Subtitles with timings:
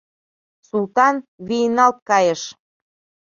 [0.67, 1.15] Султан
[1.47, 2.41] вийналт кайыш.